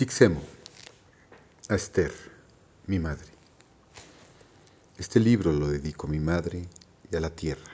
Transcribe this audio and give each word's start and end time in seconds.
Sixemo, 0.00 0.40
a 1.68 1.74
Esther, 1.74 2.10
mi 2.86 2.98
madre. 2.98 3.28
Este 4.96 5.20
libro 5.20 5.52
lo 5.52 5.68
dedico 5.68 6.06
a 6.06 6.10
mi 6.10 6.18
madre 6.18 6.66
y 7.12 7.16
a 7.16 7.20
la 7.20 7.28
tierra. 7.28 7.70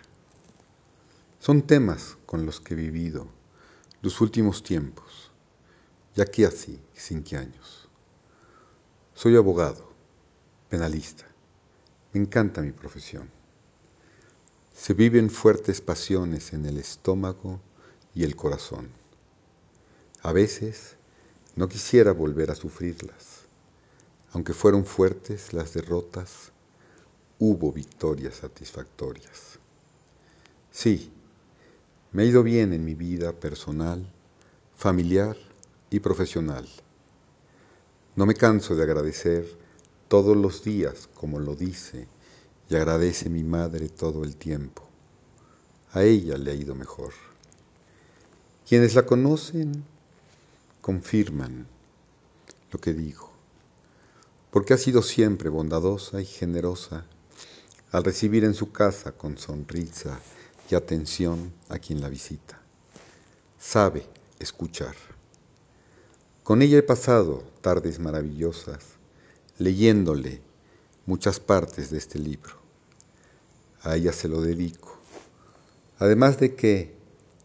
Son 1.39 1.63
temas 1.63 2.17
con 2.27 2.45
los 2.45 2.59
que 2.61 2.75
he 2.75 2.77
vivido 2.77 3.29
los 4.03 4.21
últimos 4.21 4.65
tiempos, 4.65 5.31
ya 6.17 6.27
que 6.27 6.47
así, 6.47 6.81
cinco 6.95 7.37
años. 7.37 7.89
Soy 9.15 9.37
abogado, 9.37 9.89
penalista. 10.69 11.27
Me 12.13 12.19
encanta 12.19 12.61
mi 12.61 12.73
profesión. 12.73 13.31
Se 14.75 14.95
viven 14.95 15.31
fuertes 15.31 15.81
pasiones 15.81 16.53
en 16.55 16.67
el 16.67 16.79
estómago 16.79 17.61
y 18.17 18.25
el 18.25 18.35
corazón. 18.35 18.91
A 20.23 20.33
veces 20.33 20.96
no 21.57 21.69
quisiera 21.69 22.13
volver 22.13 22.51
a 22.51 22.55
sufrirlas. 22.55 23.47
Aunque 24.33 24.53
fueron 24.53 24.85
fuertes 24.85 25.55
las 25.55 25.73
derrotas, 25.73 26.53
hubo 27.39 27.73
victorias 27.73 28.37
satisfactorias. 28.37 29.59
Sí, 30.71 31.11
me 32.13 32.23
ha 32.23 32.27
ido 32.27 32.43
bien 32.43 32.75
en 32.75 32.85
mi 32.85 32.95
vida 32.95 33.33
personal, 33.33 34.07
familiar 34.77 35.37
y 35.89 36.01
profesional. 36.01 36.69
No 38.15 38.27
me 38.27 38.35
canso 38.35 38.77
de 38.77 38.83
agradecer 38.83 39.47
todos 40.09 40.37
los 40.37 40.63
días, 40.63 41.09
como 41.15 41.41
lo 41.41 41.55
dice 41.55 42.07
y 42.69 42.77
agradece 42.77 43.31
mi 43.31 43.45
madre 43.45 43.89
todo 43.89 44.25
el 44.25 44.37
tiempo. 44.37 44.83
A 45.93 46.03
ella 46.03 46.37
le 46.37 46.51
ha 46.51 46.55
ido 46.55 46.75
mejor. 46.75 47.15
Quienes 48.69 48.95
la 48.95 49.07
conocen 49.07 49.85
confirman 50.87 51.67
lo 52.71 52.79
que 52.79 52.95
digo, 52.95 53.29
porque 54.53 54.73
ha 54.73 54.79
sido 54.79 55.03
siempre 55.03 55.49
bondadosa 55.49 56.21
y 56.23 56.25
generosa 56.25 57.05
al 57.91 58.05
recibir 58.05 58.45
en 58.45 58.55
su 58.55 58.71
casa 58.71 59.11
con 59.11 59.37
sonrisa 59.37 60.21
y 60.71 60.77
atención 60.77 61.53
a 61.71 61.81
quien 61.81 62.01
la 62.01 62.09
visita. 62.09 62.61
Sabe 63.59 64.07
escuchar. 64.39 64.95
Con 66.45 66.63
ella 66.63 66.79
he 66.79 66.85
pasado 66.85 67.43
tardes 67.63 67.99
maravillosas 67.99 68.85
leyéndole 69.59 70.41
muchas 71.05 71.41
partes 71.41 71.91
de 71.91 71.99
este 71.99 72.21
libro. 72.21 72.61
A 73.83 73.97
ella 73.97 74.13
se 74.13 74.29
lo 74.29 74.41
dedico. 74.41 74.97
Además 75.99 76.39
de 76.39 76.55
que, 76.55 76.95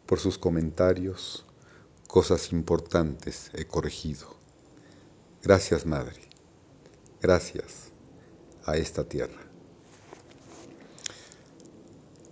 por 0.06 0.20
sus 0.20 0.38
comentarios, 0.38 1.44
cosas 2.12 2.52
importantes 2.52 3.52
he 3.54 3.64
corregido. 3.64 4.36
Gracias, 5.42 5.86
Madre. 5.86 6.20
Gracias 7.22 7.94
a 8.66 8.76
esta 8.76 9.06
tierra. 9.06 9.42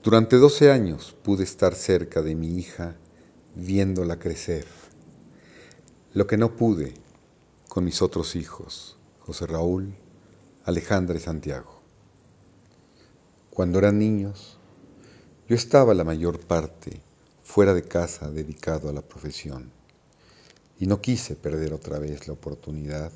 Durante 0.04 0.36
12 0.36 0.70
años 0.70 1.16
pude 1.24 1.46
estar 1.46 1.76
cerca 1.76 2.22
de 2.22 2.36
mi 2.36 2.58
hija 2.58 2.98
viéndola 3.56 4.20
crecer. 4.20 4.66
Lo 6.12 6.28
que 6.28 6.36
no 6.36 6.58
pude 6.58 6.96
con 7.70 7.86
mis 7.86 8.02
otros 8.02 8.36
hijos, 8.36 8.98
José 9.20 9.48
Raúl, 9.48 9.96
Alejandra 10.66 11.16
y 11.16 11.22
Santiago. 11.22 11.82
Cuando 13.50 13.80
eran 13.80 13.98
niños, 13.98 14.60
yo 15.48 15.56
estaba 15.56 15.94
la 15.94 16.04
mayor 16.04 16.38
parte 16.42 17.02
fuera 17.50 17.74
de 17.74 17.82
casa 17.82 18.30
dedicado 18.30 18.90
a 18.90 18.94
la 18.94 19.02
profesión. 19.02 19.72
Y 20.80 20.86
no 20.86 21.02
quise 21.02 21.36
perder 21.36 21.74
otra 21.74 21.98
vez 21.98 22.28
la 22.28 22.34
oportunidad 22.34 23.12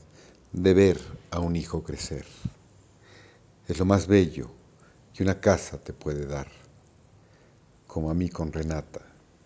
de 0.52 0.74
ver 0.74 1.00
a 1.30 1.40
un 1.40 1.56
hijo 1.56 1.84
crecer. 1.84 2.25
Es 3.68 3.78
lo 3.78 3.85
más 3.85 4.08
bello 4.08 4.50
que 5.13 5.22
una 5.22 5.40
casa 5.40 5.78
te 5.78 5.94
puede 5.94 6.25
dar, 6.25 6.47
como 7.85 8.09
a 8.09 8.16
mí 8.16 8.28
con 8.28 8.52
Renata 8.52 9.02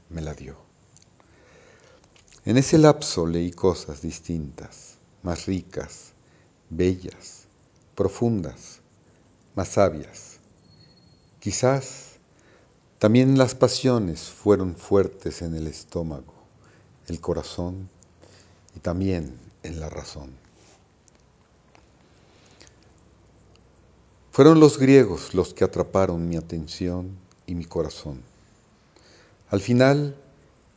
me 0.09 0.22
la 0.22 0.34
dio. 0.34 0.56
En 2.45 2.56
ese 2.56 2.78
lapso 2.78 3.28
leí 3.28 3.51
cosas 3.51 4.01
distintas, 4.01 5.00
más 5.22 5.47
ricas, 5.47 6.13
bellas, 6.69 7.47
profundas, 7.94 8.79
más 9.53 9.67
sabias. 9.67 10.39
Quizás 11.41 12.06
también 13.00 13.38
las 13.38 13.53
pasiones 13.53 14.22
fueron 14.22 14.75
fuertes 14.75 15.44
en 15.44 15.53
el 15.53 15.68
estómago, 15.68 16.34
el 17.08 17.22
corazón 17.22 17.90
y 18.75 18.80
también 18.80 19.38
en 19.62 19.80
la 19.80 19.88
razón. 19.88 20.31
Fueron 24.31 24.59
los 24.59 24.80
griegos 24.80 25.36
los 25.36 25.53
que 25.53 25.63
atraparon 25.63 26.28
mi 26.28 26.38
atención 26.38 27.16
y 27.46 27.53
mi 27.53 27.66
corazón. 27.66 28.24
Al 29.52 29.62
final 29.62 30.16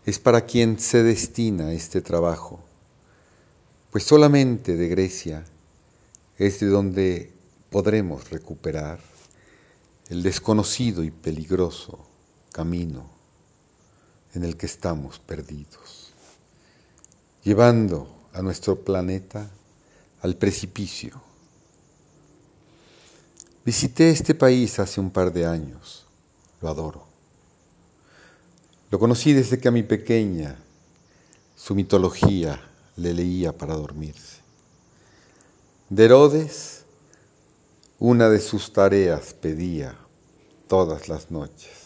es 0.05 0.19
para 0.19 0.45
quien 0.45 0.79
se 0.79 1.03
destina 1.03 1.73
este 1.73 2.03
trabajo, 2.03 2.61
pues 3.91 4.05
solamente 4.05 4.77
de 4.77 4.89
Grecia 4.89 5.45
es 6.37 6.61
de 6.61 6.67
donde 6.67 7.33
podremos 7.71 8.29
recuperar 8.29 9.01
el 10.11 10.23
desconocido 10.23 11.03
y 11.03 11.11
peligroso 11.11 12.10
camino 12.53 13.09
en 14.35 14.45
el 14.45 14.57
que 14.57 14.67
estamos 14.67 15.19
perdidos, 15.19 16.13
llevando 17.43 18.09
a 18.33 18.43
nuestro 18.43 18.77
planeta 18.85 19.51
al 20.23 20.37
precipicio. 20.37 21.21
Visité 23.65 24.11
este 24.11 24.35
país 24.35 24.79
hace 24.79 25.01
un 25.01 25.11
par 25.11 25.33
de 25.33 25.47
años, 25.47 26.07
lo 26.61 26.69
adoro. 26.69 27.07
Lo 28.91 28.99
conocí 28.99 29.33
desde 29.33 29.59
que 29.59 29.69
a 29.69 29.73
mi 29.73 29.83
pequeña 29.83 30.57
su 31.57 31.75
mitología 31.75 32.61
le 32.97 33.15
leía 33.15 33.57
para 33.57 33.75
dormirse. 33.75 34.39
De 35.89 36.05
Herodes, 36.05 36.85
una 37.99 38.29
de 38.29 38.41
sus 38.41 38.73
tareas 38.73 39.35
pedía 39.35 39.97
todas 40.69 41.09
las 41.09 41.31
noches 41.31 41.80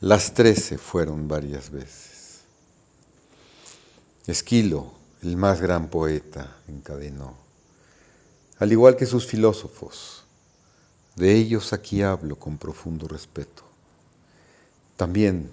las 0.00 0.32
trece 0.32 0.78
fueron 0.78 1.26
varias 1.26 1.70
veces. 1.70 2.42
Esquilo, 4.26 4.92
el 5.22 5.36
más 5.36 5.60
gran 5.60 5.88
poeta, 5.88 6.56
encadenó, 6.68 7.34
al 8.58 8.70
igual 8.70 8.96
que 8.96 9.06
sus 9.06 9.26
filósofos. 9.26 10.24
De 11.16 11.34
ellos 11.34 11.72
aquí 11.72 12.02
hablo 12.02 12.36
con 12.36 12.58
profundo 12.58 13.08
respeto. 13.08 13.64
También 14.96 15.50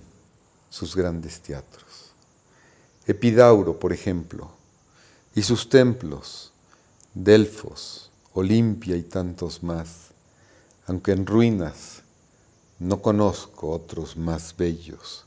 sus 0.70 0.96
grandes 0.96 1.40
teatros. 1.42 2.12
Epidauro, 3.08 3.80
por 3.80 3.94
ejemplo, 3.94 4.52
y 5.34 5.42
sus 5.42 5.70
templos, 5.70 6.52
Delfos, 7.16 8.12
Olimpia 8.34 8.96
y 8.96 9.04
tantos 9.04 9.64
más, 9.64 10.12
aunque 10.86 11.14
en 11.14 11.26
ruinas 11.26 12.04
no 12.80 13.02
conozco 13.02 13.70
otros 13.70 14.18
más 14.18 14.56
bellos, 14.58 15.26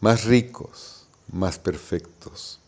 más 0.00 0.24
ricos, 0.24 1.06
más 1.30 1.58
perfectos, 1.58 2.58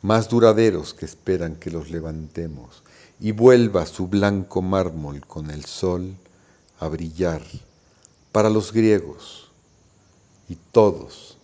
más 0.00 0.28
duraderos 0.28 0.94
que 0.94 1.06
esperan 1.06 1.56
que 1.56 1.70
los 1.70 1.90
levantemos 1.90 2.82
y 3.20 3.32
vuelva 3.32 3.86
su 3.86 4.06
blanco 4.06 4.62
mármol 4.62 5.26
con 5.26 5.50
el 5.50 5.64
sol 5.64 6.14
a 6.78 6.88
brillar 6.88 7.42
para 8.30 8.48
los 8.48 8.72
griegos 8.72 9.50
y 10.48 10.56
todos 10.70 11.36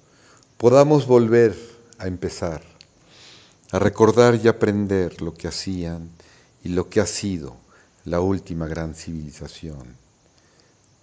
podamos 0.56 1.06
volver 1.06 1.56
a 1.98 2.06
empezar, 2.06 2.62
a 3.72 3.78
recordar 3.80 4.40
y 4.42 4.46
aprender 4.46 5.20
lo 5.20 5.34
que 5.34 5.48
hacían 5.48 6.10
y 6.62 6.68
lo 6.70 6.88
que 6.88 7.00
ha 7.00 7.06
sido 7.06 7.56
la 8.04 8.20
última 8.20 8.66
gran 8.66 8.94
civilización 8.94 10.07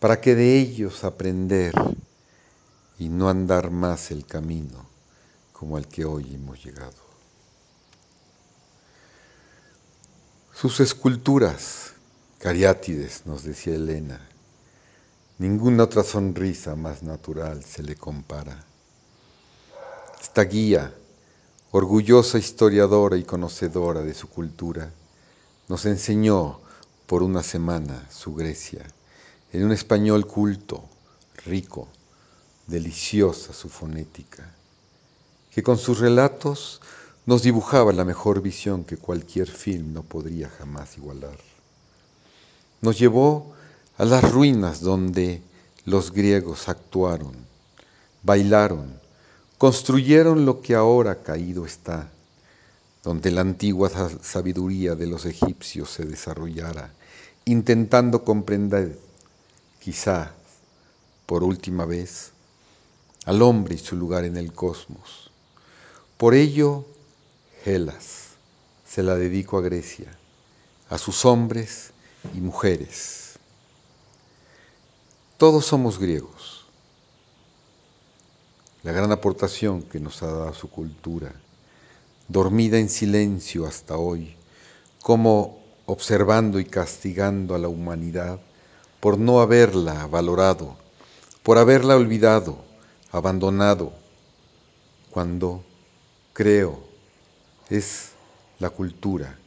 para 0.05 0.21
que 0.21 0.35
de 0.35 0.59
ellos 0.59 1.03
aprender 1.03 1.73
y 2.99 3.09
no 3.09 3.27
andar 3.27 3.71
más 3.71 4.11
el 4.11 4.23
camino 4.27 4.85
como 5.51 5.77
al 5.77 5.87
que 5.87 6.05
hoy 6.05 6.35
hemos 6.35 6.63
llegado. 6.63 6.93
Sus 10.53 10.79
esculturas, 10.79 11.93
cariátides, 12.37 13.25
nos 13.25 13.41
decía 13.41 13.73
Elena, 13.73 14.21
ninguna 15.39 15.85
otra 15.85 16.03
sonrisa 16.03 16.75
más 16.75 17.01
natural 17.01 17.63
se 17.63 17.81
le 17.81 17.95
compara. 17.95 18.63
Esta 20.21 20.43
guía, 20.43 20.93
orgullosa 21.71 22.37
historiadora 22.37 23.17
y 23.17 23.23
conocedora 23.23 24.01
de 24.01 24.13
su 24.13 24.29
cultura, 24.29 24.91
nos 25.67 25.83
enseñó 25.87 26.59
por 27.07 27.23
una 27.23 27.41
semana 27.41 28.07
su 28.11 28.35
Grecia 28.35 28.85
en 29.55 29.63
un 29.63 29.71
español 29.71 30.27
culto, 30.27 30.83
rico, 31.45 31.87
deliciosa 32.67 33.53
su 33.53 33.69
fonética, 33.69 34.53
que 35.53 35.63
con 35.63 35.77
sus 35.77 35.99
relatos 35.99 36.81
nos 37.25 37.41
dibujaba 37.41 37.93
la 37.93 38.03
mejor 38.03 38.41
visión 38.41 38.83
que 38.83 38.97
cualquier 38.97 39.47
film 39.47 39.93
no 39.93 40.03
podría 40.03 40.49
jamás 40.49 40.97
igualar. 40.97 41.37
Nos 42.81 42.99
llevó 42.99 43.53
a 43.97 44.03
las 44.03 44.29
ruinas 44.29 44.81
donde 44.81 45.41
los 45.85 46.11
griegos 46.11 46.67
actuaron, 46.67 47.33
bailaron, 48.23 48.99
construyeron 49.57 50.45
lo 50.45 50.61
que 50.61 50.75
ahora 50.75 51.23
caído 51.23 51.65
está, 51.65 52.09
donde 53.05 53.31
la 53.31 53.39
antigua 53.39 53.89
sabiduría 54.21 54.95
de 54.95 55.07
los 55.07 55.25
egipcios 55.25 55.91
se 55.91 56.03
desarrollara, 56.03 56.91
intentando 57.45 58.25
comprender, 58.25 58.99
quizá 59.85 60.31
por 61.27 61.43
última 61.43 61.85
vez, 61.85 62.31
al 63.23 63.43
hombre 63.43 63.75
y 63.75 63.77
su 63.77 63.95
lugar 63.95 64.25
en 64.25 64.35
el 64.35 64.51
cosmos. 64.51 65.29
Por 66.17 66.33
ello, 66.33 66.85
Helas 67.63 68.29
se 68.87 69.03
la 69.03 69.13
dedico 69.13 69.59
a 69.59 69.61
Grecia, 69.61 70.11
a 70.89 70.97
sus 70.97 71.23
hombres 71.23 71.91
y 72.33 72.41
mujeres. 72.41 73.37
Todos 75.37 75.67
somos 75.67 75.99
griegos. 75.99 76.65
La 78.81 78.91
gran 78.91 79.11
aportación 79.11 79.83
que 79.83 79.99
nos 79.99 80.23
ha 80.23 80.27
dado 80.27 80.53
su 80.55 80.67
cultura, 80.67 81.31
dormida 82.27 82.79
en 82.79 82.89
silencio 82.89 83.67
hasta 83.67 83.97
hoy, 83.97 84.35
como 85.03 85.59
observando 85.85 86.59
y 86.59 86.65
castigando 86.65 87.53
a 87.53 87.59
la 87.59 87.67
humanidad 87.67 88.39
por 88.99 89.17
no 89.17 89.41
haberla 89.41 90.07
valorado, 90.07 90.77
por 91.43 91.57
haberla 91.57 91.95
olvidado, 91.95 92.57
abandonado, 93.11 93.93
cuando 95.11 95.63
creo 96.33 96.83
es 97.69 98.09
la 98.59 98.69
cultura 98.69 99.37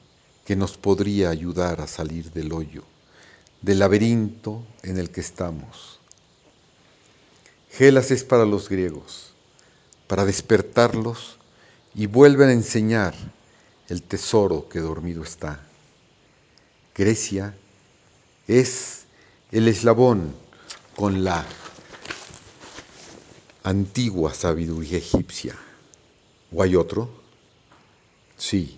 que 0.44 0.56
nos 0.56 0.76
podría 0.76 1.28
ayudar 1.28 1.80
a 1.80 1.86
salir 1.86 2.32
del 2.32 2.52
hoyo, 2.52 2.84
del 3.60 3.80
laberinto 3.80 4.62
en 4.82 4.98
el 4.98 5.10
que 5.10 5.20
estamos. 5.20 6.00
Gelas 7.70 8.10
es 8.10 8.24
para 8.24 8.46
los 8.46 8.68
griegos, 8.68 9.32
para 10.06 10.24
despertarlos 10.24 11.36
y 11.94 12.06
vuelven 12.06 12.48
a 12.48 12.52
enseñar 12.52 13.14
el 13.88 14.02
tesoro 14.02 14.68
que 14.68 14.80
dormido 14.80 15.22
está. 15.22 15.60
Grecia 16.94 17.54
es 18.46 19.04
el 19.50 19.66
eslabón 19.66 20.34
con 20.94 21.24
la 21.24 21.42
antigua 23.62 24.34
sabiduría 24.34 24.98
egipcia. 24.98 25.56
¿O 26.52 26.62
hay 26.62 26.76
otro? 26.76 27.08
Sí. 28.36 28.76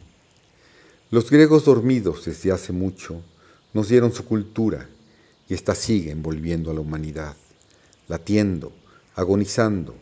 Los 1.11 1.29
griegos 1.29 1.65
dormidos 1.65 2.25
desde 2.25 2.53
hace 2.53 2.73
mucho 2.73 3.21
nos 3.73 3.89
dieron 3.89 4.13
su 4.13 4.25
cultura 4.25 4.89
y 5.49 5.55
ésta 5.55 5.75
sigue 5.75 6.13
envolviendo 6.13 6.71
a 6.71 6.75
la 6.75 6.81
humanidad, 6.81 7.35
latiendo, 8.07 8.73
agonizando, 9.17 9.97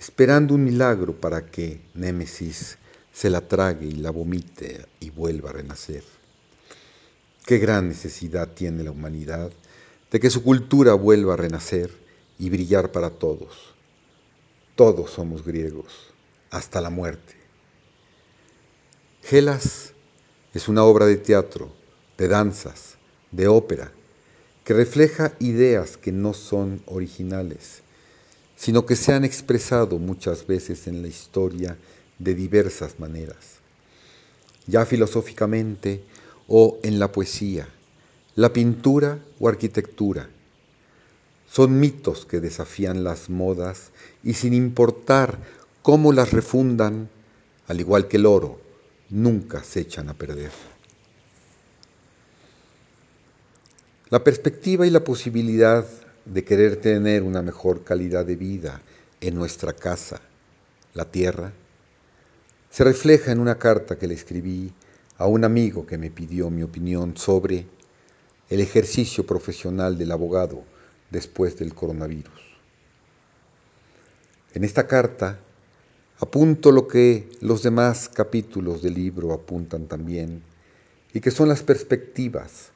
esperando 0.00 0.54
un 0.54 0.64
milagro 0.64 1.14
para 1.14 1.46
que 1.46 1.80
Némesis 1.94 2.76
se 3.12 3.30
la 3.30 3.40
trague 3.42 3.86
y 3.86 3.92
la 3.92 4.10
vomite 4.10 4.84
y 4.98 5.10
vuelva 5.10 5.50
a 5.50 5.54
renacer. 5.54 6.02
Qué 7.46 7.58
gran 7.58 7.88
necesidad 7.88 8.48
tiene 8.48 8.82
la 8.82 8.90
humanidad 8.90 9.52
de 10.10 10.20
que 10.20 10.30
su 10.30 10.42
cultura 10.42 10.94
vuelva 10.94 11.34
a 11.34 11.36
renacer 11.36 11.90
y 12.38 12.50
brillar 12.50 12.92
para 12.92 13.10
todos. 13.10 13.74
Todos 14.76 15.10
somos 15.10 15.44
griegos, 15.44 16.10
hasta 16.50 16.80
la 16.80 16.90
muerte. 16.90 17.34
Gelas 19.22 19.92
es 20.54 20.68
una 20.68 20.84
obra 20.84 21.06
de 21.06 21.16
teatro, 21.16 21.70
de 22.16 22.28
danzas, 22.28 22.96
de 23.30 23.48
ópera, 23.48 23.92
que 24.64 24.74
refleja 24.74 25.34
ideas 25.38 25.96
que 25.96 26.12
no 26.12 26.32
son 26.32 26.82
originales, 26.86 27.82
sino 28.56 28.86
que 28.86 28.96
se 28.96 29.12
han 29.12 29.24
expresado 29.24 29.98
muchas 29.98 30.46
veces 30.46 30.86
en 30.86 31.02
la 31.02 31.08
historia 31.08 31.76
de 32.18 32.34
diversas 32.34 32.98
maneras, 32.98 33.58
ya 34.66 34.84
filosóficamente 34.84 36.02
o 36.48 36.78
en 36.82 36.98
la 36.98 37.12
poesía, 37.12 37.68
la 38.38 38.52
pintura 38.52 39.18
o 39.40 39.48
arquitectura 39.48 40.28
son 41.50 41.80
mitos 41.80 42.24
que 42.24 42.38
desafían 42.38 43.02
las 43.02 43.30
modas 43.30 43.90
y 44.22 44.34
sin 44.34 44.54
importar 44.54 45.40
cómo 45.82 46.12
las 46.12 46.30
refundan, 46.30 47.08
al 47.66 47.80
igual 47.80 48.06
que 48.06 48.16
el 48.16 48.26
oro, 48.26 48.60
nunca 49.10 49.64
se 49.64 49.80
echan 49.80 50.08
a 50.08 50.14
perder. 50.14 50.52
La 54.08 54.22
perspectiva 54.22 54.86
y 54.86 54.90
la 54.90 55.02
posibilidad 55.02 55.84
de 56.24 56.44
querer 56.44 56.76
tener 56.76 57.24
una 57.24 57.42
mejor 57.42 57.82
calidad 57.82 58.24
de 58.24 58.36
vida 58.36 58.82
en 59.20 59.34
nuestra 59.34 59.72
casa, 59.72 60.20
la 60.94 61.06
tierra, 61.06 61.52
se 62.70 62.84
refleja 62.84 63.32
en 63.32 63.40
una 63.40 63.58
carta 63.58 63.98
que 63.98 64.06
le 64.06 64.14
escribí 64.14 64.72
a 65.16 65.26
un 65.26 65.42
amigo 65.42 65.84
que 65.84 65.98
me 65.98 66.12
pidió 66.12 66.50
mi 66.50 66.62
opinión 66.62 67.16
sobre 67.16 67.66
el 68.50 68.60
ejercicio 68.60 69.26
profesional 69.26 69.98
del 69.98 70.12
abogado 70.12 70.62
después 71.10 71.58
del 71.58 71.74
coronavirus. 71.74 72.40
En 74.54 74.64
esta 74.64 74.86
carta 74.86 75.38
apunto 76.20 76.72
lo 76.72 76.88
que 76.88 77.28
los 77.40 77.62
demás 77.62 78.08
capítulos 78.08 78.82
del 78.82 78.94
libro 78.94 79.32
apuntan 79.32 79.86
también 79.86 80.42
y 81.12 81.20
que 81.20 81.30
son 81.30 81.48
las 81.48 81.62
perspectivas 81.62 82.70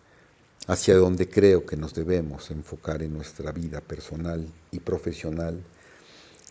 hacia 0.66 0.96
donde 0.96 1.28
creo 1.28 1.66
que 1.66 1.76
nos 1.76 1.94
debemos 1.94 2.50
enfocar 2.50 3.02
en 3.02 3.14
nuestra 3.14 3.50
vida 3.50 3.80
personal 3.80 4.46
y 4.70 4.78
profesional 4.80 5.60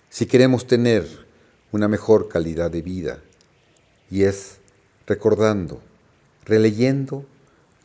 si 0.10 0.26
queremos 0.26 0.68
tener 0.68 1.08
una 1.72 1.88
mejor 1.88 2.28
calidad 2.28 2.70
de 2.70 2.82
vida 2.82 3.22
y 4.10 4.24
es 4.24 4.58
recordando, 5.08 5.82
releyendo 6.44 7.26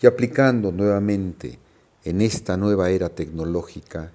y 0.01 0.07
aplicando 0.07 0.73
nuevamente 0.73 1.59
en 2.05 2.21
esta 2.21 2.57
nueva 2.57 2.91
era 2.91 3.09
tecnológica 3.09 4.13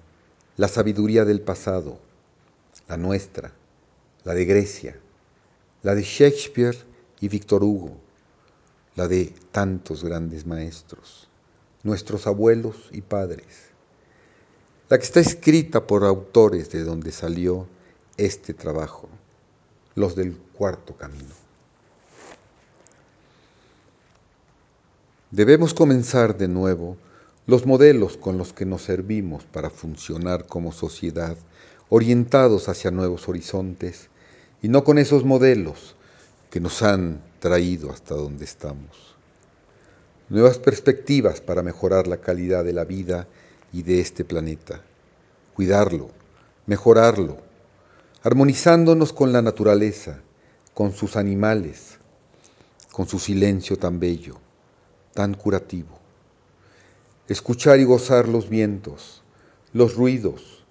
la 0.56 0.68
sabiduría 0.68 1.24
del 1.24 1.40
pasado, 1.40 1.98
la 2.88 2.96
nuestra, 2.96 3.52
la 4.24 4.34
de 4.34 4.44
Grecia, 4.44 4.96
la 5.82 5.94
de 5.94 6.02
Shakespeare 6.02 6.76
y 7.20 7.28
Víctor 7.28 7.64
Hugo, 7.64 7.96
la 8.94 9.08
de 9.08 9.34
tantos 9.50 10.04
grandes 10.04 10.46
maestros, 10.46 11.28
nuestros 11.82 12.26
abuelos 12.26 12.88
y 12.92 13.00
padres, 13.00 13.70
la 14.88 14.98
que 14.98 15.04
está 15.04 15.20
escrita 15.20 15.86
por 15.86 16.04
autores 16.04 16.70
de 16.70 16.84
donde 16.84 17.12
salió 17.12 17.66
este 18.16 18.54
trabajo, 18.54 19.08
los 19.94 20.14
del 20.14 20.36
cuarto 20.36 20.96
camino. 20.96 21.41
Debemos 25.32 25.72
comenzar 25.72 26.36
de 26.36 26.46
nuevo 26.46 26.98
los 27.46 27.64
modelos 27.64 28.18
con 28.18 28.36
los 28.36 28.52
que 28.52 28.66
nos 28.66 28.82
servimos 28.82 29.44
para 29.44 29.70
funcionar 29.70 30.44
como 30.44 30.72
sociedad, 30.72 31.38
orientados 31.88 32.68
hacia 32.68 32.90
nuevos 32.90 33.30
horizontes, 33.30 34.10
y 34.60 34.68
no 34.68 34.84
con 34.84 34.98
esos 34.98 35.24
modelos 35.24 35.96
que 36.50 36.60
nos 36.60 36.82
han 36.82 37.22
traído 37.40 37.90
hasta 37.90 38.14
donde 38.14 38.44
estamos. 38.44 39.16
Nuevas 40.28 40.58
perspectivas 40.58 41.40
para 41.40 41.62
mejorar 41.62 42.08
la 42.08 42.18
calidad 42.18 42.62
de 42.62 42.74
la 42.74 42.84
vida 42.84 43.26
y 43.72 43.84
de 43.84 44.00
este 44.00 44.26
planeta, 44.26 44.82
cuidarlo, 45.54 46.10
mejorarlo, 46.66 47.38
armonizándonos 48.22 49.14
con 49.14 49.32
la 49.32 49.40
naturaleza, 49.40 50.20
con 50.74 50.92
sus 50.92 51.16
animales, 51.16 51.96
con 52.92 53.08
su 53.08 53.18
silencio 53.18 53.78
tan 53.78 53.98
bello, 53.98 54.41
tan 55.14 55.34
curativo 55.34 56.02
escuchar 57.28 57.80
y 57.80 57.84
gozar 57.84 58.28
los 58.28 58.48
vientos, 58.48 59.22
los 59.72 59.94
ruidos, 59.94 60.64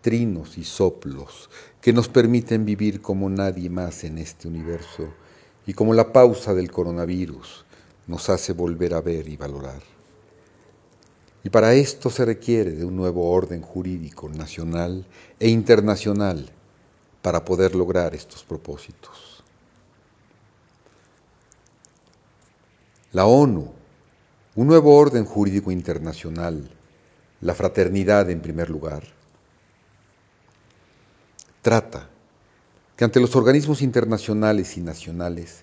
trinos 0.00 0.58
y 0.58 0.64
soplos 0.64 1.50
que 1.80 1.92
nos 1.92 2.08
permiten 2.08 2.64
vivir 2.64 3.00
como 3.00 3.28
nadie 3.30 3.70
más 3.70 4.02
en 4.04 4.18
este 4.18 4.48
universo 4.48 5.08
y 5.66 5.74
como 5.74 5.94
la 5.94 6.12
pausa 6.12 6.54
del 6.54 6.70
coronavirus 6.70 7.64
nos 8.06 8.28
hace 8.28 8.52
volver 8.52 8.94
a 8.94 9.00
ver 9.00 9.28
y 9.28 9.36
valorar. 9.36 9.82
Y 11.44 11.50
para 11.50 11.74
esto 11.74 12.10
se 12.10 12.24
requiere 12.24 12.72
de 12.72 12.84
un 12.84 12.96
nuevo 12.96 13.30
orden 13.30 13.62
jurídico 13.62 14.28
nacional 14.28 15.06
e 15.38 15.48
internacional 15.48 16.50
para 17.22 17.44
poder 17.44 17.74
lograr 17.74 18.14
estos 18.14 18.42
propósitos. 18.42 19.44
La 23.12 23.26
ONU 23.26 23.79
un 24.56 24.66
nuevo 24.66 24.96
orden 24.96 25.24
jurídico 25.24 25.70
internacional, 25.70 26.68
la 27.40 27.54
fraternidad 27.54 28.28
en 28.30 28.40
primer 28.40 28.68
lugar, 28.68 29.04
trata 31.62 32.08
que 32.96 33.04
ante 33.04 33.20
los 33.20 33.36
organismos 33.36 33.80
internacionales 33.80 34.76
y 34.76 34.80
nacionales 34.80 35.62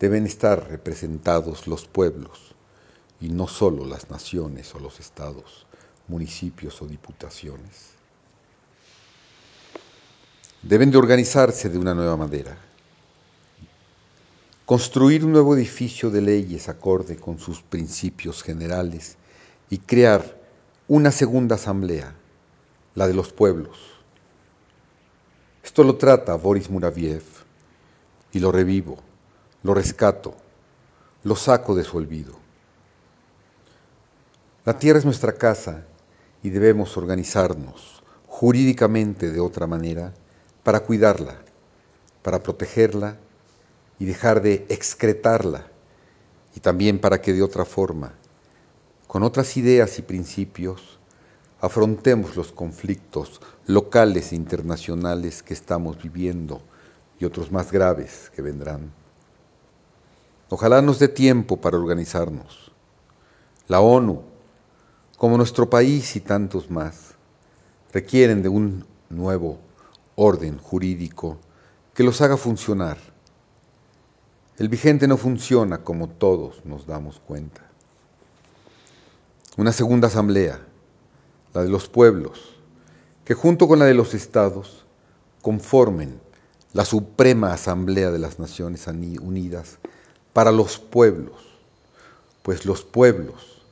deben 0.00 0.26
estar 0.26 0.68
representados 0.68 1.66
los 1.66 1.86
pueblos 1.86 2.54
y 3.20 3.28
no 3.28 3.46
solo 3.46 3.84
las 3.84 4.10
naciones 4.10 4.74
o 4.74 4.80
los 4.80 5.00
estados, 5.00 5.66
municipios 6.08 6.80
o 6.82 6.86
diputaciones. 6.86 7.90
Deben 10.62 10.90
de 10.90 10.98
organizarse 10.98 11.68
de 11.68 11.78
una 11.78 11.94
nueva 11.94 12.16
manera, 12.16 12.58
construir 14.68 15.24
un 15.24 15.32
nuevo 15.32 15.56
edificio 15.56 16.10
de 16.10 16.20
leyes 16.20 16.68
acorde 16.68 17.16
con 17.16 17.38
sus 17.38 17.62
principios 17.62 18.42
generales 18.42 19.16
y 19.70 19.78
crear 19.78 20.38
una 20.88 21.10
segunda 21.10 21.54
asamblea, 21.54 22.14
la 22.94 23.06
de 23.06 23.14
los 23.14 23.32
pueblos. 23.32 23.78
Esto 25.64 25.84
lo 25.84 25.96
trata 25.96 26.34
Boris 26.34 26.68
Muraviev 26.68 27.22
y 28.30 28.40
lo 28.40 28.52
revivo, 28.52 28.98
lo 29.62 29.72
rescato, 29.72 30.34
lo 31.24 31.34
saco 31.34 31.74
de 31.74 31.84
su 31.84 31.96
olvido. 31.96 32.34
La 34.66 34.78
tierra 34.78 34.98
es 34.98 35.06
nuestra 35.06 35.32
casa 35.32 35.86
y 36.42 36.50
debemos 36.50 36.94
organizarnos 36.98 38.02
jurídicamente 38.26 39.30
de 39.30 39.40
otra 39.40 39.66
manera 39.66 40.12
para 40.62 40.80
cuidarla, 40.80 41.38
para 42.20 42.42
protegerla 42.42 43.16
y 43.98 44.04
dejar 44.04 44.42
de 44.42 44.66
excretarla, 44.68 45.66
y 46.54 46.60
también 46.60 46.98
para 46.98 47.20
que 47.20 47.32
de 47.32 47.42
otra 47.42 47.64
forma, 47.64 48.14
con 49.06 49.22
otras 49.22 49.56
ideas 49.56 49.98
y 49.98 50.02
principios, 50.02 50.98
afrontemos 51.60 52.36
los 52.36 52.52
conflictos 52.52 53.40
locales 53.66 54.32
e 54.32 54.36
internacionales 54.36 55.42
que 55.42 55.54
estamos 55.54 56.00
viviendo 56.02 56.62
y 57.18 57.24
otros 57.24 57.50
más 57.50 57.72
graves 57.72 58.30
que 58.34 58.42
vendrán. 58.42 58.92
Ojalá 60.50 60.80
nos 60.80 60.98
dé 60.98 61.08
tiempo 61.08 61.58
para 61.58 61.76
organizarnos. 61.76 62.72
La 63.66 63.80
ONU, 63.80 64.22
como 65.18 65.36
nuestro 65.36 65.68
país 65.68 66.16
y 66.16 66.20
tantos 66.20 66.70
más, 66.70 67.14
requieren 67.92 68.42
de 68.42 68.48
un 68.48 68.86
nuevo 69.10 69.58
orden 70.14 70.58
jurídico 70.58 71.38
que 71.92 72.02
los 72.02 72.20
haga 72.20 72.36
funcionar. 72.36 72.98
El 74.58 74.68
vigente 74.68 75.06
no 75.06 75.16
funciona 75.16 75.84
como 75.84 76.08
todos 76.08 76.64
nos 76.64 76.84
damos 76.84 77.20
cuenta. 77.20 77.62
Una 79.56 79.70
segunda 79.70 80.08
asamblea, 80.08 80.60
la 81.54 81.62
de 81.62 81.68
los 81.68 81.88
pueblos, 81.88 82.56
que 83.24 83.34
junto 83.34 83.68
con 83.68 83.78
la 83.78 83.84
de 83.84 83.94
los 83.94 84.14
estados 84.14 84.84
conformen 85.42 86.20
la 86.72 86.84
Suprema 86.84 87.52
Asamblea 87.52 88.10
de 88.10 88.18
las 88.18 88.40
Naciones 88.40 88.88
Unidas 88.88 89.78
para 90.32 90.50
los 90.50 90.78
pueblos, 90.78 91.36
pues 92.42 92.66
los 92.66 92.82
pueblos 92.82 93.62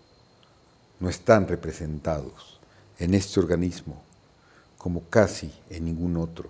no 1.01 1.09
están 1.09 1.49
representados 1.49 2.61
en 3.01 3.15
este 3.15 3.41
organismo 3.41 4.03
como 4.79 5.03
casi 5.11 5.53
en 5.69 5.85
ningún 5.85 6.17
otro. 6.17 6.49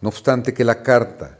No 0.00 0.08
obstante 0.08 0.52
que 0.52 0.64
la 0.64 0.82
carta, 0.82 1.38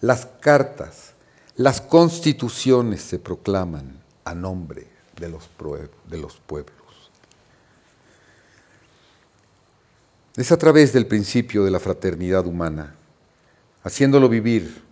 las 0.00 0.24
cartas, 0.26 1.11
las 1.56 1.80
constituciones 1.80 3.02
se 3.02 3.18
proclaman 3.18 4.00
a 4.24 4.34
nombre 4.34 4.86
de 5.18 5.28
los, 5.28 5.48
de 6.08 6.18
los 6.18 6.36
pueblos. 6.36 6.76
Es 10.36 10.50
a 10.50 10.56
través 10.56 10.92
del 10.92 11.06
principio 11.06 11.64
de 11.64 11.70
la 11.70 11.78
fraternidad 11.78 12.46
humana, 12.46 12.94
haciéndolo 13.84 14.28
vivir 14.30 14.82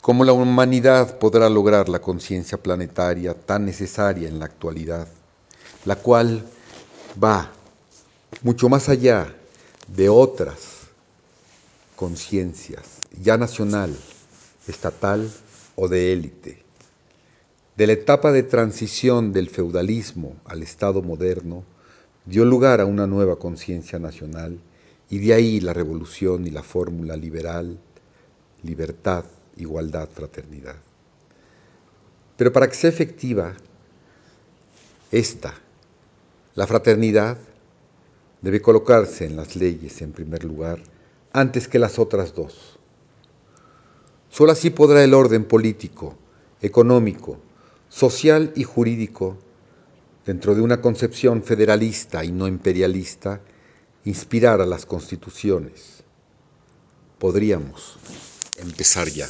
cómo 0.00 0.24
la 0.24 0.32
humanidad 0.32 1.18
podrá 1.18 1.48
lograr 1.48 1.88
la 1.88 2.00
conciencia 2.00 2.58
planetaria 2.58 3.34
tan 3.34 3.64
necesaria 3.64 4.28
en 4.28 4.40
la 4.40 4.46
actualidad, 4.46 5.06
la 5.84 5.94
cual 5.94 6.44
va 7.22 7.52
mucho 8.42 8.68
más 8.68 8.88
allá 8.88 9.32
de 9.86 10.08
otras 10.08 10.88
conciencias, 11.94 12.84
ya 13.22 13.36
nacional, 13.36 13.96
estatal 14.66 15.30
o 15.80 15.86
de 15.86 16.12
élite. 16.12 16.58
De 17.76 17.86
la 17.86 17.92
etapa 17.92 18.32
de 18.32 18.42
transición 18.42 19.32
del 19.32 19.48
feudalismo 19.48 20.34
al 20.44 20.64
Estado 20.64 21.02
moderno, 21.02 21.62
dio 22.26 22.44
lugar 22.44 22.80
a 22.80 22.84
una 22.84 23.06
nueva 23.06 23.38
conciencia 23.38 24.00
nacional 24.00 24.58
y 25.08 25.20
de 25.20 25.34
ahí 25.34 25.60
la 25.60 25.72
revolución 25.72 26.48
y 26.48 26.50
la 26.50 26.64
fórmula 26.64 27.16
liberal, 27.16 27.78
libertad, 28.64 29.24
igualdad, 29.56 30.08
fraternidad. 30.12 30.74
Pero 32.36 32.52
para 32.52 32.66
que 32.66 32.74
sea 32.74 32.90
efectiva 32.90 33.54
esta, 35.12 35.54
la 36.56 36.66
fraternidad, 36.66 37.38
debe 38.42 38.60
colocarse 38.60 39.26
en 39.26 39.36
las 39.36 39.54
leyes 39.54 40.02
en 40.02 40.10
primer 40.10 40.42
lugar 40.42 40.80
antes 41.32 41.68
que 41.68 41.78
las 41.78 42.00
otras 42.00 42.34
dos. 42.34 42.77
Solo 44.38 44.52
así 44.52 44.70
podrá 44.70 45.02
el 45.02 45.14
orden 45.14 45.44
político, 45.44 46.14
económico, 46.62 47.40
social 47.88 48.52
y 48.54 48.62
jurídico, 48.62 49.36
dentro 50.24 50.54
de 50.54 50.60
una 50.60 50.80
concepción 50.80 51.42
federalista 51.42 52.24
y 52.24 52.30
no 52.30 52.46
imperialista, 52.46 53.40
inspirar 54.04 54.60
a 54.60 54.66
las 54.66 54.86
constituciones. 54.86 56.04
Podríamos 57.18 57.98
empezar 58.60 59.08
ya. 59.08 59.28